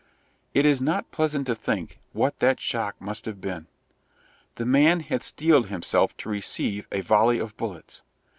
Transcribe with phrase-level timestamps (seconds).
[0.55, 3.67] It is not pleasant to think what that shock must have been.
[4.55, 8.01] The man had steeled himself to receive a volley of bullets.